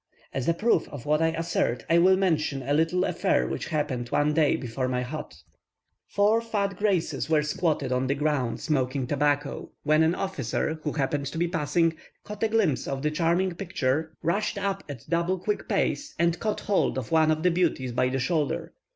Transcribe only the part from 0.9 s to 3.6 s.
what I assert, I will mention a little affair